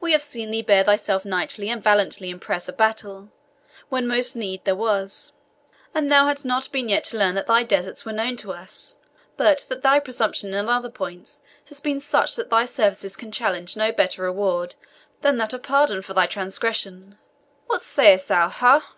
[0.00, 3.28] We have seen thee bear thyself knightly and valiantly in press of battle,
[3.90, 5.34] when most need there was;
[5.92, 8.96] and thou hadst not been yet to learn that thy deserts were known to us,
[9.36, 13.76] but that thy presumption in other points has been such that thy services can challenge
[13.76, 14.74] no better reward
[15.20, 17.18] than that of pardon for thy transgression.
[17.66, 18.94] What sayest thou ha?"